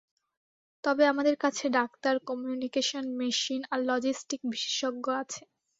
[0.83, 5.41] তবে আমাদের কাছে ডাক্তার, কমিউনিকেশন মেশিন আর লজিস্টিক বিশেষজ্ঞ আছে।